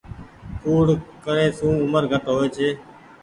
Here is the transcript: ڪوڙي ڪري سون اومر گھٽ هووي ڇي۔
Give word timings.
ڪوڙي 0.61 0.93
ڪري 1.25 1.45
سون 1.57 1.73
اومر 1.81 2.03
گھٽ 2.11 2.23
هووي 2.31 2.47
ڇي۔ 2.55 2.69